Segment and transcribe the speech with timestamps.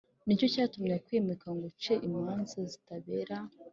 [0.25, 3.35] Ni cyo cyatumye akwimika ngo uce imanza zitabera